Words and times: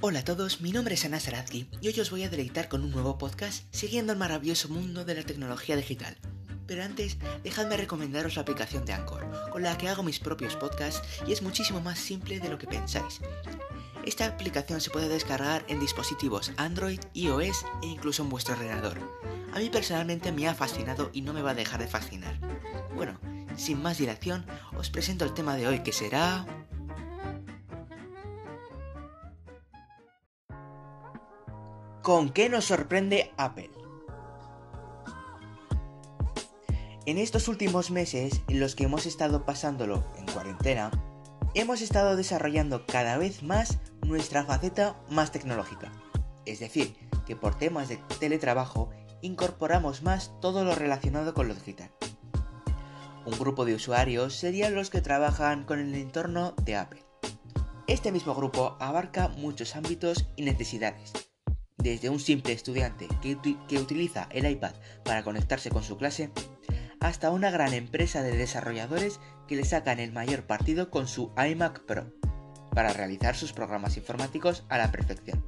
Hola 0.00 0.20
a 0.20 0.24
todos, 0.24 0.60
mi 0.60 0.70
nombre 0.70 0.94
es 0.94 1.04
Ana 1.04 1.18
Saratsky 1.18 1.68
y 1.80 1.88
hoy 1.88 1.98
os 1.98 2.12
voy 2.12 2.22
a 2.22 2.28
deleitar 2.28 2.68
con 2.68 2.84
un 2.84 2.92
nuevo 2.92 3.18
podcast 3.18 3.64
siguiendo 3.74 4.12
el 4.12 4.18
maravilloso 4.18 4.68
mundo 4.68 5.04
de 5.04 5.16
la 5.16 5.24
tecnología 5.24 5.74
digital. 5.74 6.16
Pero 6.68 6.84
antes, 6.84 7.16
dejadme 7.42 7.76
recomendaros 7.76 8.36
la 8.36 8.42
aplicación 8.42 8.84
de 8.84 8.92
Anchor, 8.92 9.28
con 9.50 9.64
la 9.64 9.76
que 9.76 9.88
hago 9.88 10.04
mis 10.04 10.20
propios 10.20 10.54
podcasts 10.54 11.02
y 11.26 11.32
es 11.32 11.42
muchísimo 11.42 11.80
más 11.80 11.98
simple 11.98 12.38
de 12.38 12.48
lo 12.48 12.58
que 12.58 12.68
pensáis. 12.68 13.18
Esta 14.06 14.26
aplicación 14.26 14.80
se 14.80 14.90
puede 14.90 15.08
descargar 15.08 15.64
en 15.66 15.80
dispositivos 15.80 16.52
Android, 16.58 17.00
iOS 17.14 17.64
e 17.82 17.86
incluso 17.88 18.22
en 18.22 18.28
vuestro 18.28 18.54
ordenador. 18.54 19.00
A 19.52 19.58
mí 19.58 19.68
personalmente 19.68 20.30
me 20.30 20.46
ha 20.46 20.54
fascinado 20.54 21.10
y 21.12 21.22
no 21.22 21.32
me 21.32 21.42
va 21.42 21.50
a 21.50 21.54
dejar 21.54 21.80
de 21.80 21.88
fascinar. 21.88 22.38
Bueno, 22.94 23.18
sin 23.56 23.82
más 23.82 23.98
dilación, 23.98 24.46
os 24.76 24.90
presento 24.90 25.24
el 25.24 25.34
tema 25.34 25.56
de 25.56 25.66
hoy 25.66 25.82
que 25.82 25.92
será... 25.92 26.46
¿Con 32.08 32.30
qué 32.30 32.48
nos 32.48 32.64
sorprende 32.64 33.34
Apple? 33.36 33.70
En 37.04 37.18
estos 37.18 37.48
últimos 37.48 37.90
meses, 37.90 38.40
en 38.48 38.60
los 38.60 38.74
que 38.74 38.84
hemos 38.84 39.04
estado 39.04 39.44
pasándolo 39.44 40.02
en 40.16 40.24
cuarentena, 40.24 40.90
hemos 41.52 41.82
estado 41.82 42.16
desarrollando 42.16 42.86
cada 42.86 43.18
vez 43.18 43.42
más 43.42 43.76
nuestra 44.06 44.42
faceta 44.42 44.98
más 45.10 45.32
tecnológica. 45.32 45.92
Es 46.46 46.60
decir, 46.60 46.96
que 47.26 47.36
por 47.36 47.58
temas 47.58 47.90
de 47.90 47.98
teletrabajo 48.18 48.88
incorporamos 49.20 50.02
más 50.02 50.32
todo 50.40 50.64
lo 50.64 50.74
relacionado 50.74 51.34
con 51.34 51.46
lo 51.46 51.54
digital. 51.54 51.90
Un 53.26 53.38
grupo 53.38 53.66
de 53.66 53.74
usuarios 53.74 54.34
serían 54.34 54.74
los 54.74 54.88
que 54.88 55.02
trabajan 55.02 55.64
con 55.64 55.78
el 55.78 55.94
entorno 55.94 56.54
de 56.64 56.74
Apple. 56.76 57.04
Este 57.86 58.12
mismo 58.12 58.34
grupo 58.34 58.78
abarca 58.80 59.28
muchos 59.28 59.76
ámbitos 59.76 60.26
y 60.36 60.42
necesidades, 60.42 61.27
desde 61.78 62.10
un 62.10 62.20
simple 62.20 62.52
estudiante 62.52 63.08
que, 63.22 63.78
utiliza 63.78 64.28
el 64.30 64.50
iPad 64.50 64.74
para 65.04 65.22
conectarse 65.22 65.70
con 65.70 65.82
su 65.82 65.96
clase, 65.96 66.30
hasta 67.00 67.30
una 67.30 67.50
gran 67.50 67.72
empresa 67.72 68.22
de 68.22 68.36
desarrolladores 68.36 69.20
que 69.46 69.56
le 69.56 69.64
sacan 69.64 70.00
el 70.00 70.12
mayor 70.12 70.42
partido 70.46 70.90
con 70.90 71.06
su 71.06 71.32
iMac 71.36 71.84
Pro, 71.84 72.12
para 72.74 72.92
realizar 72.92 73.36
sus 73.36 73.52
programas 73.52 73.96
informáticos 73.96 74.64
a 74.68 74.78
la 74.78 74.90
perfección. 74.90 75.44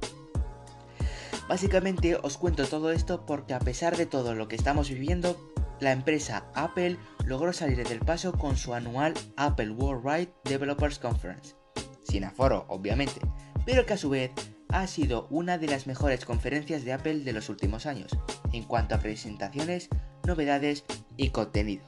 Básicamente 1.47 2.15
os 2.15 2.37
cuento 2.37 2.65
todo 2.65 2.91
esto 2.91 3.25
porque 3.25 3.53
a 3.53 3.59
pesar 3.59 3.97
de 3.97 4.05
todo 4.05 4.35
lo 4.35 4.47
que 4.47 4.55
estamos 4.55 4.89
viviendo, 4.89 5.37
la 5.81 5.91
empresa 5.91 6.45
Apple 6.53 6.97
logró 7.25 7.51
salir 7.51 7.85
del 7.85 7.99
paso 7.99 8.33
con 8.33 8.55
su 8.55 8.73
anual 8.73 9.13
Apple 9.35 9.71
Worldwide 9.71 10.31
Developers 10.45 10.99
Conference, 10.99 11.55
sin 12.03 12.23
aforo 12.23 12.65
obviamente, 12.69 13.19
pero 13.65 13.85
que 13.85 13.93
a 13.93 13.97
su 13.97 14.09
vez 14.09 14.31
ha 14.71 14.87
sido 14.87 15.27
una 15.29 15.57
de 15.57 15.67
las 15.67 15.87
mejores 15.87 16.25
conferencias 16.25 16.83
de 16.83 16.93
Apple 16.93 17.19
de 17.19 17.33
los 17.33 17.49
últimos 17.49 17.85
años, 17.85 18.17
en 18.51 18.63
cuanto 18.63 18.95
a 18.95 18.99
presentaciones, 18.99 19.89
novedades 20.25 20.85
y 21.17 21.29
contenido. 21.29 21.83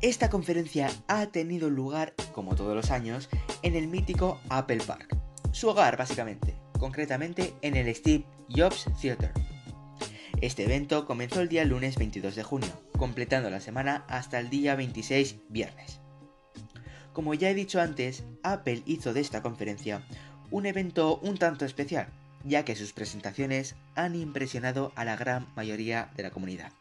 Esta 0.00 0.30
conferencia 0.30 0.90
ha 1.08 1.26
tenido 1.26 1.70
lugar, 1.70 2.14
como 2.32 2.54
todos 2.54 2.76
los 2.76 2.90
años, 2.90 3.28
en 3.62 3.74
el 3.74 3.88
mítico 3.88 4.40
Apple 4.48 4.80
Park, 4.86 5.16
su 5.50 5.68
hogar 5.68 5.96
básicamente, 5.96 6.54
concretamente 6.78 7.54
en 7.62 7.76
el 7.76 7.92
Steve 7.94 8.24
Jobs 8.48 8.86
Theater. 9.00 9.32
Este 10.40 10.64
evento 10.64 11.04
comenzó 11.04 11.40
el 11.40 11.48
día 11.48 11.64
lunes 11.64 11.96
22 11.96 12.36
de 12.36 12.44
junio, 12.44 12.68
completando 12.96 13.50
la 13.50 13.60
semana 13.60 14.04
hasta 14.08 14.38
el 14.38 14.50
día 14.50 14.76
26 14.76 15.36
viernes. 15.48 16.00
Como 17.12 17.34
ya 17.34 17.50
he 17.50 17.54
dicho 17.54 17.80
antes, 17.80 18.24
Apple 18.42 18.82
hizo 18.86 19.12
de 19.12 19.20
esta 19.20 19.42
conferencia 19.42 20.02
un 20.50 20.66
evento 20.66 21.18
un 21.18 21.36
tanto 21.36 21.64
especial, 21.64 22.08
ya 22.44 22.64
que 22.64 22.76
sus 22.76 22.92
presentaciones 22.92 23.74
han 23.94 24.14
impresionado 24.14 24.92
a 24.94 25.04
la 25.04 25.16
gran 25.16 25.46
mayoría 25.56 26.10
de 26.16 26.22
la 26.22 26.30
comunidad. 26.30 26.72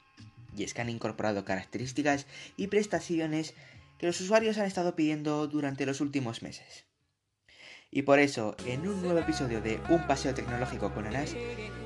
Y 0.56 0.64
es 0.64 0.74
que 0.74 0.82
han 0.82 0.90
incorporado 0.90 1.46
características 1.46 2.26
y 2.56 2.68
prestaciones 2.68 3.54
que 3.98 4.08
los 4.08 4.22
usuarios 4.22 4.58
han 4.58 4.66
estado 4.66 4.96
pidiendo 4.96 5.48
durante 5.48 5.86
los 5.86 6.02
últimos 6.02 6.42
meses. 6.42 6.86
Y 7.90 8.02
por 8.02 8.20
eso, 8.20 8.56
en 8.66 8.88
un 8.88 9.02
nuevo 9.02 9.20
episodio 9.20 9.62
de 9.62 9.80
Un 9.90 10.06
paseo 10.08 10.34
tecnológico 10.34 10.94
con 10.94 11.08
Anas, 11.08 11.36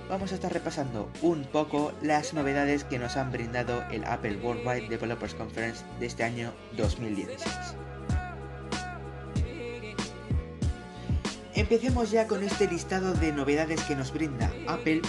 vamos 0.09 0.31
a 0.31 0.35
estar 0.35 0.51
repasando 0.51 1.12
un 1.22 1.44
poco 1.46 1.94
las 2.01 2.34
novedades 2.34 2.84
que 2.84 2.97
nos 2.97 3.18
han 3.18 3.31
brindado 3.31 3.84
el 3.91 4.03
Apple 4.06 4.38
Worldwide 4.38 4.90
Developers 4.90 5.35
Conference 5.35 5.85
de 6.00 6.07
este 6.07 6.24
año 6.24 6.53
2016. 6.75 7.75
Empecemos 11.61 12.09
ya 12.09 12.25
con 12.25 12.41
este 12.41 12.67
listado 12.67 13.13
de 13.13 13.31
novedades 13.31 13.83
que 13.83 13.95
nos 13.95 14.11
brinda 14.11 14.51
Apple, 14.67 15.03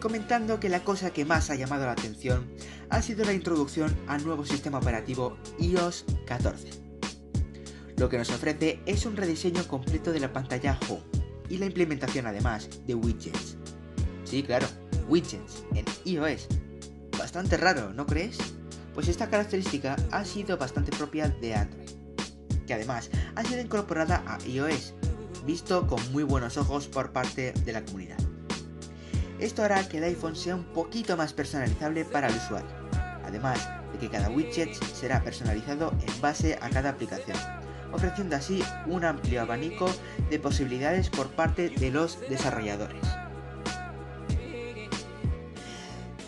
comentando 0.00 0.58
que 0.58 0.68
la 0.68 0.82
cosa 0.82 1.12
que 1.12 1.24
más 1.24 1.48
ha 1.48 1.54
llamado 1.54 1.86
la 1.86 1.92
atención 1.92 2.50
ha 2.90 3.00
sido 3.00 3.24
la 3.24 3.32
introducción 3.32 3.96
al 4.08 4.24
nuevo 4.24 4.44
sistema 4.44 4.78
operativo 4.78 5.36
iOS 5.60 6.04
14. 6.26 6.70
Lo 7.98 8.08
que 8.08 8.18
nos 8.18 8.30
ofrece 8.30 8.80
es 8.84 9.06
un 9.06 9.16
rediseño 9.16 9.62
completo 9.68 10.10
de 10.10 10.18
la 10.18 10.32
pantalla 10.32 10.76
Home 10.88 11.04
y 11.48 11.58
la 11.58 11.66
implementación 11.66 12.26
además 12.26 12.68
de 12.84 12.96
widgets. 12.96 13.56
Sí, 14.24 14.42
claro, 14.42 14.66
widgets 15.08 15.62
en 15.76 15.84
iOS. 16.04 16.48
Bastante 17.16 17.56
raro, 17.56 17.92
¿no 17.92 18.06
crees? 18.06 18.38
Pues 18.92 19.06
esta 19.06 19.30
característica 19.30 19.94
ha 20.10 20.24
sido 20.24 20.58
bastante 20.58 20.90
propia 20.90 21.28
de 21.28 21.54
Android, 21.54 21.90
que 22.66 22.74
además 22.74 23.08
ha 23.36 23.44
sido 23.44 23.60
incorporada 23.60 24.24
a 24.26 24.44
iOS 24.48 24.94
visto 25.44 25.86
con 25.86 26.00
muy 26.12 26.22
buenos 26.22 26.56
ojos 26.56 26.86
por 26.88 27.12
parte 27.12 27.52
de 27.52 27.72
la 27.72 27.84
comunidad. 27.84 28.18
Esto 29.38 29.62
hará 29.62 29.88
que 29.88 29.98
el 29.98 30.04
iPhone 30.04 30.36
sea 30.36 30.54
un 30.54 30.64
poquito 30.64 31.16
más 31.16 31.32
personalizable 31.32 32.04
para 32.04 32.28
el 32.28 32.36
usuario, 32.36 32.70
además 33.24 33.68
de 33.92 33.98
que 33.98 34.08
cada 34.08 34.30
widget 34.30 34.72
será 34.94 35.22
personalizado 35.22 35.92
en 36.00 36.20
base 36.20 36.58
a 36.60 36.70
cada 36.70 36.90
aplicación, 36.90 37.36
ofreciendo 37.92 38.36
así 38.36 38.62
un 38.86 39.04
amplio 39.04 39.42
abanico 39.42 39.90
de 40.30 40.38
posibilidades 40.38 41.10
por 41.10 41.28
parte 41.30 41.70
de 41.70 41.90
los 41.90 42.20
desarrolladores. 42.28 43.02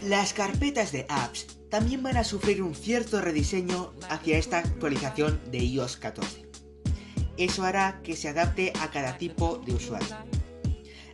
Las 0.03 0.35
carpetas 0.35 0.93
de 0.93 1.07
apps 1.09 1.47
también 1.71 2.03
van 2.03 2.17
a 2.17 2.25
sufrir 2.25 2.63
un 2.63 2.75
cierto 2.75 3.21
rediseño 3.21 3.95
hacia 4.11 4.39
esta 4.39 4.59
actualización 4.59 5.41
de 5.51 5.59
iOS 5.59 5.97
14. 5.97 6.44
Eso 7.37 7.65
hará 7.65 8.01
que 8.03 8.17
se 8.17 8.29
adapte 8.29 8.73
a 8.81 8.91
cada 8.91 9.19
tipo 9.19 9.59
de 9.59 9.75
usuario. 9.75 10.17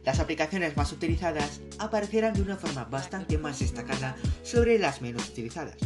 Las 0.05 0.19
aplicaciones 0.19 0.77
más 0.77 0.93
utilizadas 0.93 1.61
aparecerán 1.79 2.35
de 2.35 2.43
una 2.43 2.57
forma 2.57 2.85
bastante 2.85 3.39
más 3.39 3.59
destacada 3.59 4.17
sobre 4.43 4.79
las 4.79 5.03
menos 5.03 5.29
utilizadas. 5.29 5.77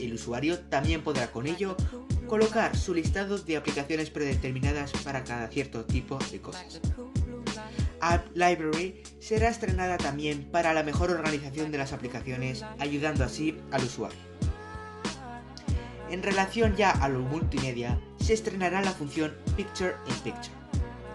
El 0.00 0.14
usuario 0.14 0.58
también 0.58 1.02
podrá 1.02 1.30
con 1.30 1.46
ello 1.46 1.76
colocar 2.26 2.76
su 2.76 2.94
listado 2.94 3.38
de 3.38 3.56
aplicaciones 3.56 4.10
predeterminadas 4.10 4.92
para 5.04 5.24
cada 5.24 5.48
cierto 5.48 5.84
tipo 5.84 6.18
de 6.30 6.40
cosas. 6.40 6.80
App 8.00 8.26
Library 8.34 9.02
será 9.20 9.48
estrenada 9.48 9.98
también 9.98 10.50
para 10.50 10.74
la 10.74 10.82
mejor 10.82 11.10
organización 11.10 11.70
de 11.70 11.78
las 11.78 11.92
aplicaciones, 11.92 12.64
ayudando 12.78 13.24
así 13.24 13.56
al 13.70 13.84
usuario. 13.84 14.18
En 16.10 16.22
relación 16.22 16.76
ya 16.76 16.90
a 16.90 17.08
lo 17.08 17.20
multimedia, 17.20 17.98
se 18.24 18.32
estrenará 18.32 18.80
la 18.80 18.92
función 18.92 19.34
Picture 19.54 19.96
in 20.06 20.14
Picture. 20.24 20.54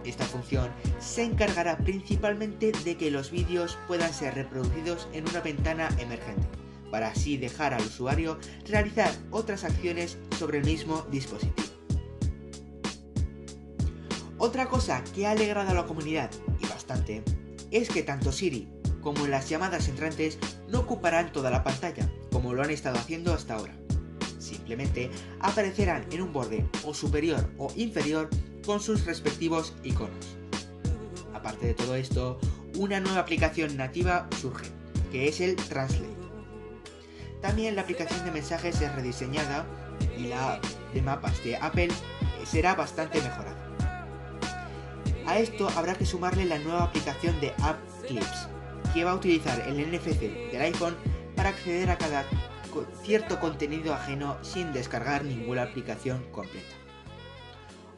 Esta 0.06 0.26
función 0.26 0.70
se 1.00 1.24
encargará 1.24 1.80
principalmente 1.80 2.72
de 2.72 2.98
que 2.98 3.10
los 3.10 3.32
vídeos 3.32 3.80
puedan 3.88 4.14
ser 4.14 4.36
reproducidos 4.36 5.08
en 5.12 5.28
una 5.28 5.42
ventana 5.42 5.90
emergente, 5.98 6.48
para 6.92 7.08
así 7.08 7.36
dejar 7.36 7.74
al 7.74 7.82
usuario 7.82 8.38
realizar 8.68 9.12
otras 9.32 9.64
acciones 9.64 10.20
sobre 10.38 10.60
el 10.60 10.66
mismo 10.66 11.02
dispositivo. 11.10 11.68
Otra 14.38 14.70
cosa 14.70 15.04
que 15.16 15.26
ha 15.26 15.32
alegrado 15.32 15.72
a 15.72 15.74
la 15.74 15.88
comunidad, 15.88 16.30
y 16.62 16.68
bastante, 16.68 17.24
es 17.72 17.90
que 17.90 18.04
tanto 18.04 18.32
Siri 18.32 18.70
como 19.02 19.26
las 19.26 19.50
llamadas 19.50 19.88
entrantes 19.88 20.38
no 20.68 20.82
ocuparán 20.82 21.32
toda 21.32 21.50
la 21.50 21.64
pantalla, 21.64 22.08
como 22.32 22.54
lo 22.54 22.62
han 22.62 22.70
estado 22.70 23.00
haciendo 23.00 23.34
hasta 23.34 23.56
ahora 23.56 23.74
aparecerán 25.40 26.06
en 26.12 26.22
un 26.22 26.34
borde 26.34 26.66
o 26.84 26.94
superior 26.94 27.50
o 27.58 27.72
inferior 27.76 28.30
con 28.66 28.80
sus 28.80 29.06
respectivos 29.06 29.74
iconos. 29.84 30.38
Aparte 31.34 31.68
de 31.68 31.74
todo 31.74 31.96
esto, 31.96 32.40
una 32.78 33.00
nueva 33.00 33.20
aplicación 33.20 33.78
nativa 33.78 34.28
surge, 34.40 34.68
que 35.12 35.28
es 35.28 35.42
el 35.42 35.56
Translate. 35.56 36.08
También 37.42 37.76
la 37.76 37.84
aplicación 37.84 38.24
de 38.26 38.32
mensajes 38.32 38.82
es 38.82 38.94
rediseñada 38.96 39.66
y 40.18 40.28
la 40.28 40.60
de 40.94 41.02
mapas 41.02 41.44
de 41.44 41.56
Apple 41.56 41.90
será 42.46 42.76
bastante 42.76 43.22
mejorada. 43.22 43.58
A 45.26 45.38
esto 45.38 45.70
habrá 45.76 45.94
que 45.94 46.06
sumarle 46.06 46.46
la 46.46 46.58
nueva 46.60 46.84
aplicación 46.84 47.40
de 47.40 47.54
App 47.62 47.78
Clips, 48.08 48.48
que 48.94 49.04
va 49.04 49.12
a 49.12 49.16
utilizar 49.16 49.60
el 49.68 49.80
NFC 49.80 50.20
del 50.52 50.62
iPhone 50.62 50.96
para 51.36 51.50
acceder 51.50 51.90
a 51.92 51.98
cada 51.98 52.26
cierto 53.04 53.40
contenido 53.40 53.94
ajeno 53.94 54.38
sin 54.44 54.74
descargar 54.74 55.24
ninguna 55.24 55.64
aplicación 55.64 56.30
completa. 56.32 56.76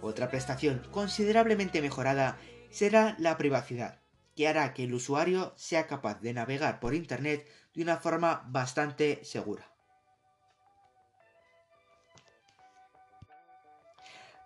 Otra 0.01 0.29
prestación 0.29 0.81
considerablemente 0.91 1.81
mejorada 1.81 2.37
será 2.69 3.15
la 3.19 3.37
privacidad, 3.37 3.99
que 4.35 4.47
hará 4.47 4.73
que 4.73 4.85
el 4.85 4.93
usuario 4.93 5.53
sea 5.55 5.87
capaz 5.87 6.21
de 6.21 6.33
navegar 6.33 6.79
por 6.79 6.95
Internet 6.95 7.47
de 7.73 7.83
una 7.83 7.97
forma 7.97 8.43
bastante 8.47 9.23
segura. 9.23 9.71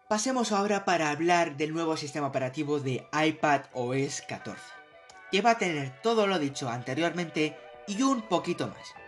Pasemos 0.07 0.51
ahora 0.51 0.85
para 0.85 1.09
hablar 1.09 1.57
del 1.57 1.73
nuevo 1.73 1.97
sistema 1.97 2.27
operativo 2.27 2.79
de 2.79 3.07
iPad 3.11 3.61
OS 3.73 4.21
14, 4.27 4.61
que 5.31 5.41
va 5.41 5.51
a 5.51 5.57
tener 5.57 5.99
todo 6.03 6.27
lo 6.27 6.37
dicho 6.37 6.69
anteriormente 6.69 7.57
y 7.87 8.01
un 8.03 8.21
poquito 8.21 8.67
más. 8.67 9.04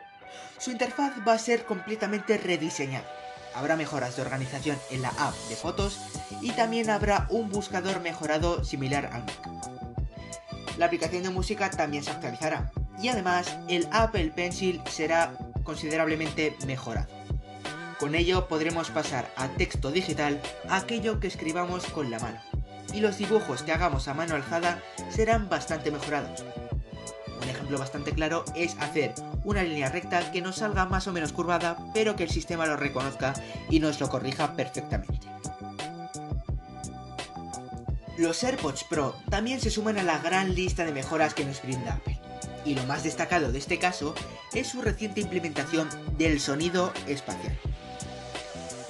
Su 0.57 0.71
interfaz 0.71 1.13
va 1.27 1.33
a 1.33 1.39
ser 1.39 1.65
completamente 1.65 2.37
rediseñada. 2.37 3.07
Habrá 3.53 3.75
mejoras 3.75 4.15
de 4.15 4.21
organización 4.21 4.77
en 4.91 5.01
la 5.01 5.09
app 5.09 5.33
de 5.49 5.55
fotos 5.55 5.99
y 6.41 6.51
también 6.51 6.89
habrá 6.89 7.27
un 7.29 7.49
buscador 7.49 8.01
mejorado 8.01 8.63
similar 8.63 9.07
al 9.07 9.23
Mac. 9.23 9.67
La 10.77 10.85
aplicación 10.85 11.23
de 11.23 11.29
música 11.29 11.69
también 11.71 12.03
se 12.03 12.11
actualizará 12.11 12.71
y 13.01 13.07
además 13.07 13.57
el 13.67 13.87
Apple 13.91 14.31
Pencil 14.35 14.81
será 14.89 15.33
considerablemente 15.63 16.55
mejorado. 16.65 17.07
Con 17.99 18.13
ello 18.13 18.47
podremos 18.47 18.91
pasar 18.91 19.31
a 19.35 19.47
texto 19.49 19.89
digital 19.89 20.39
aquello 20.69 21.19
que 21.19 21.27
escribamos 21.27 21.85
con 21.87 22.11
la 22.11 22.19
mano. 22.19 22.39
Y 22.93 22.99
los 22.99 23.17
dibujos 23.17 23.63
que 23.63 23.71
hagamos 23.71 24.07
a 24.07 24.13
mano 24.13 24.35
alzada 24.35 24.81
serán 25.09 25.49
bastante 25.49 25.89
mejorados. 25.89 26.45
Ejemplo 27.67 27.79
bastante 27.83 28.13
claro 28.13 28.45
es 28.55 28.77
hacer 28.79 29.13
una 29.43 29.61
línea 29.61 29.89
recta 29.89 30.31
que 30.31 30.41
nos 30.41 30.55
salga 30.55 30.85
más 30.85 31.05
o 31.07 31.11
menos 31.11 31.33
curvada, 31.33 31.75
pero 31.93 32.15
que 32.15 32.23
el 32.23 32.29
sistema 32.29 32.65
lo 32.65 32.77
reconozca 32.77 33.33
y 33.69 33.81
nos 33.81 33.99
lo 33.99 34.07
corrija 34.07 34.55
perfectamente. 34.55 35.27
Los 38.17 38.41
AirPods 38.41 38.85
Pro 38.85 39.17
también 39.29 39.59
se 39.59 39.69
suman 39.69 39.97
a 39.97 40.03
la 40.03 40.17
gran 40.19 40.55
lista 40.55 40.85
de 40.85 40.93
mejoras 40.93 41.33
que 41.33 41.43
nos 41.43 41.61
brinda 41.61 41.95
Apple. 41.95 42.17
Y 42.63 42.73
lo 42.73 42.85
más 42.85 43.03
destacado 43.03 43.51
de 43.51 43.59
este 43.59 43.79
caso 43.79 44.15
es 44.53 44.67
su 44.67 44.81
reciente 44.81 45.19
implementación 45.19 45.89
del 46.17 46.39
sonido 46.39 46.93
espacial. 47.05 47.59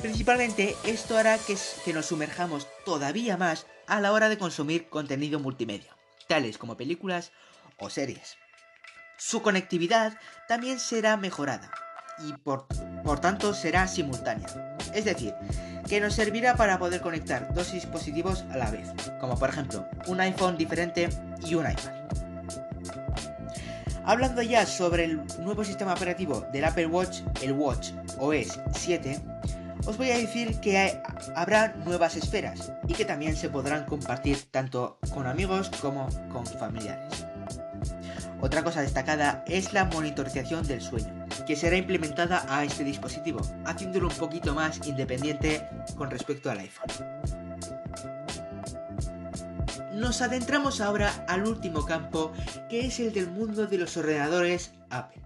Principalmente 0.04 0.76
esto 0.84 1.18
hará 1.18 1.40
que, 1.40 1.94
nos 1.94 2.06
sumerjamos 2.06 2.68
todavía 2.86 3.38
más 3.38 3.66
a 3.88 4.00
la 4.02 4.12
hora 4.12 4.30
de 4.30 4.38
consumir 4.38 4.88
contenido 4.88 5.40
multimedia, 5.40 5.98
tales 6.28 6.60
como 6.60 6.78
películas 6.78 7.32
o 7.80 7.90
series. 7.90 8.38
Su 9.18 9.42
conectividad 9.42 10.14
también 10.48 10.80
será 10.80 11.18
mejorada 11.18 11.72
y 12.20 12.34
por, 12.34 12.68
tanto 13.20 13.54
será 13.54 13.88
simultánea. 13.88 14.48
Es 14.94 15.06
decir, 15.06 15.34
que 15.88 16.00
nos 16.00 16.14
servirá 16.14 16.56
para 16.56 16.78
poder 16.78 17.02
conectar 17.02 17.52
dos 17.54 17.72
dispositivos 17.72 18.46
a 18.52 18.58
la 18.58 18.70
vez, 18.70 18.90
como 19.20 19.38
por 19.38 19.50
ejemplo 19.50 19.88
un 20.06 20.20
iPhone 20.20 20.56
diferente 20.56 21.10
y 21.44 21.56
un 21.56 21.70
iPad. 21.70 21.94
Hablando 24.06 24.42
ya 24.44 24.66
sobre 24.68 25.06
el 25.06 25.22
nuevo 25.40 25.64
sistema 25.64 25.94
operativo 25.94 26.46
del 26.54 26.66
Apple 26.66 26.86
Watch, 26.86 27.22
el 27.42 27.54
Watch 27.54 27.90
OS 28.20 28.60
7, 28.72 29.20
os 29.88 29.98
voy 29.98 30.12
a 30.12 30.18
decir 30.18 30.60
que 30.60 31.02
habrá 31.36 31.70
nuevas 31.70 32.16
esferas 32.16 32.72
y 32.88 32.94
que 32.94 33.04
también 33.04 33.36
se 33.36 33.50
podrán 33.50 33.86
compartir 33.86 34.44
tanto 34.52 35.00
con 35.14 35.28
amigos 35.28 35.72
como 35.82 36.08
con 36.32 36.46
familiares. 36.46 37.27
Otra 38.48 38.64
cosa 38.64 38.82
destacada 38.82 39.44
es 39.46 39.74
la 39.74 39.84
monitorización 39.84 40.66
del 40.66 40.80
sueño, 40.80 41.28
que 41.46 41.58
será 41.58 41.76
implementada 41.76 42.46
a 42.48 42.64
este 42.64 42.86
dispositivo, 42.86 43.42
haciéndolo 43.66 44.08
un 44.08 44.16
poquito 44.16 44.56
más 44.56 44.88
independiente 44.88 45.68
con 45.98 46.10
respecto 46.10 46.50
al 46.50 46.60
iPhone. 46.60 46.88
Nos 49.96 50.22
adentramos 50.22 50.80
ahora 50.80 51.26
al 51.28 51.46
último 51.46 51.86
campo, 51.86 52.32
que 52.70 52.86
es 52.86 53.02
el 53.02 53.12
del 53.12 53.30
mundo 53.30 53.68
de 53.68 53.80
los 53.80 53.98
ordenadores 53.98 54.72
Apple. 54.92 55.24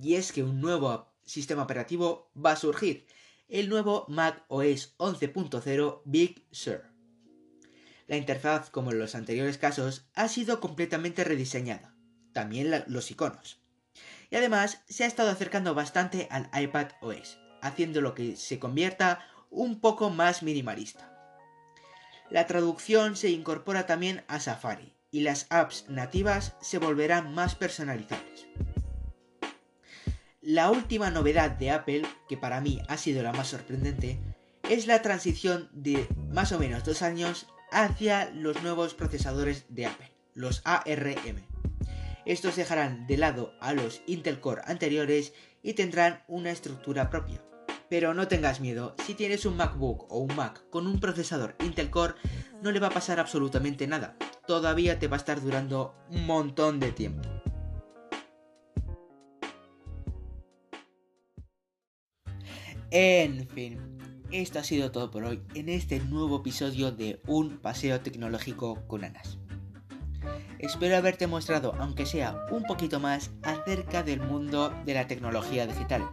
Y 0.00 0.14
es 0.14 0.32
que 0.32 0.42
un 0.42 0.58
nuevo 0.62 1.12
sistema 1.26 1.64
operativo 1.64 2.30
va 2.34 2.52
a 2.52 2.56
surgir, 2.56 3.06
el 3.48 3.68
nuevo 3.68 4.06
Mac 4.08 4.46
OS 4.48 4.96
11.0 4.96 6.00
Big 6.06 6.46
Sur. 6.52 6.84
La 8.06 8.16
interfaz, 8.16 8.70
como 8.70 8.92
en 8.92 8.98
los 8.98 9.14
anteriores 9.14 9.58
casos, 9.58 10.08
ha 10.14 10.28
sido 10.28 10.58
completamente 10.58 11.22
rediseñada, 11.22 11.95
también 12.36 12.84
los 12.86 13.10
iconos. 13.10 13.62
Y 14.28 14.36
además 14.36 14.82
se 14.90 15.04
ha 15.04 15.06
estado 15.06 15.30
acercando 15.30 15.74
bastante 15.74 16.28
al 16.30 16.50
iPad 16.52 16.88
OS, 17.00 17.38
haciendo 17.62 18.02
lo 18.02 18.14
que 18.14 18.36
se 18.36 18.58
convierta 18.58 19.20
un 19.48 19.80
poco 19.80 20.10
más 20.10 20.42
minimalista. 20.42 21.10
La 22.28 22.46
traducción 22.46 23.16
se 23.16 23.30
incorpora 23.30 23.86
también 23.86 24.22
a 24.28 24.38
Safari 24.38 24.92
y 25.10 25.20
las 25.20 25.46
apps 25.48 25.86
nativas 25.88 26.56
se 26.60 26.76
volverán 26.76 27.32
más 27.32 27.54
personalizables. 27.54 28.46
La 30.42 30.70
última 30.70 31.10
novedad 31.10 31.52
de 31.52 31.70
Apple, 31.70 32.02
que 32.28 32.36
para 32.36 32.60
mí 32.60 32.82
ha 32.86 32.98
sido 32.98 33.22
la 33.22 33.32
más 33.32 33.48
sorprendente, 33.48 34.18
es 34.68 34.86
la 34.86 35.00
transición 35.00 35.70
de 35.72 36.06
más 36.28 36.52
o 36.52 36.58
menos 36.58 36.84
dos 36.84 37.00
años 37.00 37.46
hacia 37.72 38.30
los 38.30 38.62
nuevos 38.62 38.92
procesadores 38.92 39.64
de 39.70 39.86
Apple, 39.86 40.12
los 40.34 40.60
ARM. 40.66 41.46
Estos 42.26 42.56
dejarán 42.56 43.06
de 43.06 43.16
lado 43.16 43.54
a 43.60 43.72
los 43.72 44.02
Intel 44.08 44.40
Core 44.40 44.62
anteriores 44.64 45.32
y 45.62 45.74
tendrán 45.74 46.24
una 46.26 46.50
estructura 46.50 47.08
propia. 47.08 47.40
Pero 47.88 48.14
no 48.14 48.26
tengas 48.26 48.60
miedo, 48.60 48.96
si 49.06 49.14
tienes 49.14 49.46
un 49.46 49.56
MacBook 49.56 50.10
o 50.10 50.18
un 50.18 50.34
Mac 50.34 50.68
con 50.70 50.88
un 50.88 50.98
procesador 50.98 51.54
Intel 51.64 51.88
Core, 51.88 52.14
no 52.62 52.72
le 52.72 52.80
va 52.80 52.88
a 52.88 52.90
pasar 52.90 53.20
absolutamente 53.20 53.86
nada. 53.86 54.16
Todavía 54.48 54.98
te 54.98 55.06
va 55.06 55.14
a 55.14 55.18
estar 55.18 55.40
durando 55.40 55.94
un 56.10 56.26
montón 56.26 56.80
de 56.80 56.90
tiempo. 56.90 57.28
En 62.90 63.48
fin, 63.48 63.78
esto 64.32 64.58
ha 64.58 64.64
sido 64.64 64.90
todo 64.90 65.12
por 65.12 65.22
hoy 65.22 65.42
en 65.54 65.68
este 65.68 66.00
nuevo 66.00 66.38
episodio 66.38 66.90
de 66.90 67.20
Un 67.28 67.58
paseo 67.58 68.00
tecnológico 68.00 68.84
con 68.88 69.04
Anas. 69.04 69.38
Espero 70.58 70.96
haberte 70.96 71.26
mostrado, 71.26 71.74
aunque 71.78 72.06
sea 72.06 72.46
un 72.50 72.62
poquito 72.64 72.98
más, 72.98 73.30
acerca 73.42 74.02
del 74.02 74.20
mundo 74.20 74.72
de 74.86 74.94
la 74.94 75.06
tecnología 75.06 75.66
digital, 75.66 76.08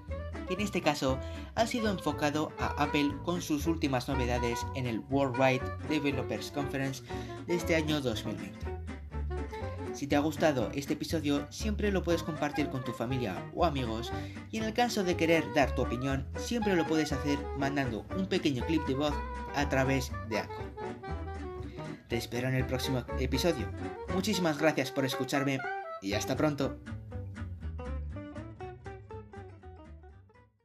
que 0.48 0.56
en 0.56 0.62
este 0.62 0.82
caso 0.82 1.18
ha 1.56 1.66
sido 1.66 1.90
enfocado 1.90 2.52
a 2.60 2.84
Apple 2.84 3.14
con 3.24 3.42
sus 3.42 3.68
últimas 3.68 4.10
novedades 4.10 4.60
en 4.76 4.86
el 4.86 5.00
Worldwide 5.10 5.64
Developers 5.88 6.52
Conference 6.52 7.04
de 7.48 7.56
este 7.56 7.76
año 7.76 8.02
2020. 8.02 8.74
Si 9.94 10.08
te 10.08 10.16
ha 10.16 10.20
gustado 10.20 10.72
este 10.74 10.94
episodio, 10.94 11.48
siempre 11.50 11.92
lo 11.92 12.04
puedes 12.04 12.24
compartir 12.24 12.70
con 12.70 12.84
tu 12.84 12.92
familia 12.92 13.50
o 13.56 13.64
amigos 13.64 14.12
y 14.52 14.58
en 14.58 14.64
el 14.64 14.74
caso 14.74 15.04
de 15.04 15.16
querer 15.16 15.46
dar 15.54 15.74
tu 15.76 15.84
opinión, 15.84 16.28
siempre 16.36 16.76
lo 16.76 16.86
puedes 16.86 17.14
hacer 17.14 17.38
mandando 17.58 18.06
un 18.18 18.28
pequeño 18.28 18.66
clip 18.66 18.86
de 18.88 18.96
voz 18.96 19.14
a 19.56 19.70
través 19.70 20.12
de 20.30 20.40
Anchor. 20.40 21.23
Te 22.14 22.20
espero 22.20 22.48
en 22.48 22.54
el 22.54 22.68
próximo 22.68 23.04
episodio. 23.20 23.72
Muchísimas 24.14 24.60
gracias 24.60 24.92
por 24.92 25.04
escucharme 25.04 25.58
y 26.00 26.14
hasta 26.14 26.36
pronto. 26.38 26.78